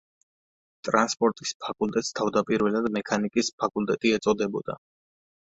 [0.87, 4.81] ტრანსპორტის ფაკულტეტს თავდაპირველად მექანიკის ფაკულტეტი ეწოდებოდა.